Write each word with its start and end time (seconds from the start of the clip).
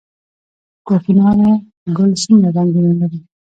کوکنارو 0.87 1.51
ګل 1.97 2.11
څومره 2.21 2.49
رنګونه 2.55 2.91
لري؟ 2.99 3.19